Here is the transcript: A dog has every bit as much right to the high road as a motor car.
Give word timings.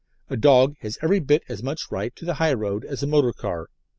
A 0.31 0.35
dog 0.35 0.77
has 0.79 0.97
every 1.03 1.19
bit 1.19 1.43
as 1.47 1.61
much 1.61 1.91
right 1.91 2.11
to 2.15 2.25
the 2.25 2.33
high 2.41 2.53
road 2.53 2.83
as 2.83 3.03
a 3.03 3.07
motor 3.07 3.33
car. 3.33 3.67